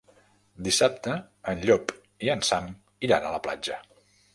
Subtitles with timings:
[0.67, 1.13] Dissabte
[1.53, 1.95] en Llop
[2.29, 2.75] i en Sam
[3.11, 3.83] iran a la platja.